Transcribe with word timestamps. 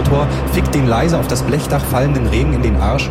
Nachwuchsjungautor 0.00 0.26
fickt 0.52 0.74
den 0.74 0.86
leise 0.86 1.18
auf 1.18 1.28
das 1.28 1.42
Blechdach 1.42 1.84
fallenden 1.84 2.26
Regen 2.26 2.54
in 2.54 2.62
den 2.62 2.76
Arsch 2.76 3.08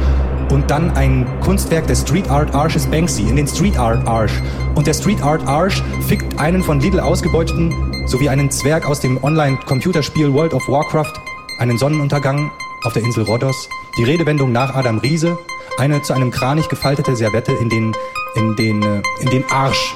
und 0.51 0.69
dann 0.71 0.91
ein 0.91 1.27
Kunstwerk 1.41 1.85
des 1.87 2.01
Street 2.01 2.29
Art 2.29 2.55
Arsches 2.55 2.87
Banksy 2.87 3.23
in 3.23 3.35
den 3.35 3.47
Street 3.47 3.77
Art 3.77 4.07
Arsch. 4.07 4.41
Und 4.75 4.87
der 4.87 4.93
Street 4.93 5.21
Art 5.21 5.45
Arsch 5.47 5.83
fickt 6.07 6.39
einen 6.39 6.63
von 6.63 6.79
Lidl 6.79 6.99
ausgebeuteten 6.99 7.73
sowie 8.07 8.29
einen 8.29 8.49
Zwerg 8.49 8.87
aus 8.87 8.99
dem 8.99 9.23
Online-Computerspiel 9.23 10.33
World 10.33 10.53
of 10.55 10.67
Warcraft, 10.67 11.13
einen 11.59 11.77
Sonnenuntergang 11.77 12.49
auf 12.83 12.93
der 12.93 13.03
Insel 13.03 13.23
Rhodos, 13.23 13.69
die 13.97 14.03
Redewendung 14.03 14.51
nach 14.51 14.73
Adam 14.73 14.97
Riese, 14.97 15.37
eine 15.77 16.01
zu 16.01 16.13
einem 16.13 16.31
Kranich 16.31 16.69
gefaltete 16.69 17.15
Servette 17.15 17.51
in 17.51 17.69
den, 17.69 17.93
in 18.35 18.55
den, 18.55 18.81
äh, 18.81 19.01
in 19.21 19.29
den 19.29 19.43
Arsch 19.51 19.95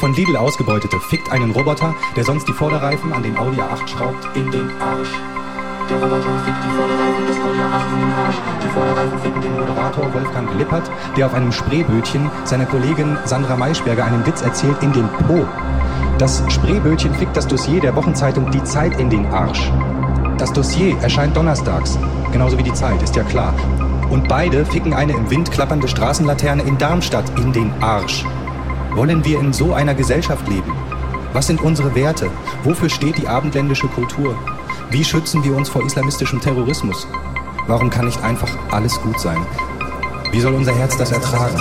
von 0.00 0.14
Lidl 0.14 0.34
ausgebeutete 0.34 0.98
fickt 0.98 1.30
einen 1.30 1.50
Roboter, 1.50 1.94
der 2.16 2.24
sonst 2.24 2.48
die 2.48 2.54
Vorderreifen 2.54 3.12
an 3.12 3.22
den 3.22 3.36
Audi 3.36 3.60
A8 3.60 3.86
schraubt, 3.86 4.34
in 4.34 4.50
den 4.50 4.70
Arsch. 4.80 5.10
Der 5.90 5.96
Roboter 5.98 6.22
fickt 6.42 6.64
die 6.64 6.74
Vorderreifen 6.74 7.26
des 7.26 7.36
Audi 7.36 7.58
A8 7.58 7.92
in 7.92 8.00
den 8.00 8.12
Arsch. 8.14 8.36
Die 8.64 8.68
Vorderreifen 8.68 9.18
ficken 9.18 9.42
den 9.42 9.60
Moderator 9.60 10.14
Wolfgang 10.14 10.54
Lippert, 10.56 10.90
der 11.18 11.26
auf 11.26 11.34
einem 11.34 11.52
Spreebötchen 11.52 12.30
seiner 12.44 12.64
Kollegin 12.64 13.18
Sandra 13.26 13.56
Maischberger 13.56 14.06
einen 14.06 14.24
Witz 14.26 14.40
erzählt, 14.40 14.82
in 14.82 14.94
den 14.94 15.06
Po. 15.28 15.46
Das 16.16 16.42
Spreebötchen 16.48 17.14
fickt 17.14 17.36
das 17.36 17.46
Dossier 17.46 17.82
der 17.82 17.94
Wochenzeitung 17.94 18.50
Die 18.50 18.64
Zeit 18.64 18.98
in 18.98 19.10
den 19.10 19.26
Arsch. 19.26 19.70
Das 20.38 20.50
Dossier 20.54 20.96
erscheint 21.02 21.36
donnerstags, 21.36 21.98
genauso 22.32 22.56
wie 22.56 22.62
die 22.62 22.72
Zeit, 22.72 23.02
ist 23.02 23.16
ja 23.16 23.22
klar. 23.24 23.52
Und 24.08 24.28
beide 24.28 24.64
ficken 24.64 24.94
eine 24.94 25.12
im 25.12 25.30
Wind 25.30 25.52
klappernde 25.52 25.88
Straßenlaterne 25.88 26.62
in 26.62 26.78
Darmstadt 26.78 27.38
in 27.38 27.52
den 27.52 27.70
Arsch. 27.82 28.24
Wollen 28.94 29.24
wir 29.24 29.38
in 29.38 29.52
so 29.52 29.72
einer 29.72 29.94
Gesellschaft 29.94 30.48
leben? 30.48 30.72
Was 31.32 31.46
sind 31.46 31.60
unsere 31.60 31.94
Werte? 31.94 32.28
Wofür 32.64 32.88
steht 32.88 33.18
die 33.18 33.28
abendländische 33.28 33.86
Kultur? 33.86 34.36
Wie 34.90 35.04
schützen 35.04 35.44
wir 35.44 35.56
uns 35.56 35.68
vor 35.68 35.84
islamistischem 35.84 36.40
Terrorismus? 36.40 37.06
Warum 37.68 37.88
kann 37.88 38.06
nicht 38.06 38.22
einfach 38.24 38.50
alles 38.72 39.00
gut 39.00 39.20
sein? 39.20 39.46
Wie 40.32 40.40
soll 40.40 40.54
unser 40.54 40.74
Herz 40.74 40.96
das 40.96 41.12
ertragen? 41.12 41.56